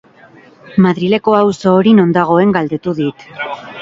Madrileko 0.85 1.35
auzo 1.41 1.73
hori 1.81 1.93
non 1.99 2.17
dagoen 2.17 2.57
galdetu 2.59 2.95
dit. 3.03 3.29